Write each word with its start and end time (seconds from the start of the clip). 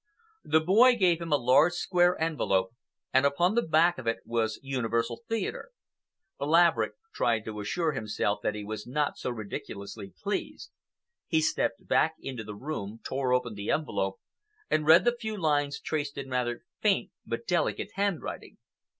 The 0.43 0.59
boy 0.61 0.95
gave 0.95 1.21
him 1.21 1.31
a 1.31 1.37
large 1.37 1.73
square 1.73 2.19
envelope, 2.19 2.73
and 3.13 3.23
upon 3.23 3.53
the 3.53 3.61
back 3.61 3.99
of 3.99 4.07
it 4.07 4.17
was 4.25 4.59
"Universal 4.63 5.21
Theatre." 5.29 5.69
Laverick 6.39 6.93
tried 7.13 7.45
to 7.45 7.59
assure 7.59 7.91
himself 7.91 8.39
that 8.41 8.55
he 8.55 8.63
was 8.63 8.87
not 8.87 9.19
so 9.19 9.29
ridiculously 9.29 10.11
pleased. 10.23 10.71
He 11.27 11.39
stepped 11.39 11.85
back 11.87 12.15
into 12.19 12.43
the 12.43 12.55
room, 12.55 12.99
tore 13.03 13.31
open 13.31 13.53
the 13.53 13.69
envelope, 13.69 14.19
and 14.71 14.87
read 14.87 15.05
the 15.05 15.15
few 15.15 15.37
lines 15.39 15.79
traced 15.79 16.17
in 16.17 16.31
rather 16.31 16.63
faint 16.79 17.11
but 17.23 17.45
delicate 17.45 17.91
handwriting. 17.93 18.57